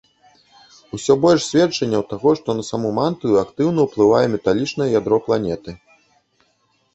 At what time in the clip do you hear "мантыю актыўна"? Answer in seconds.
3.01-3.79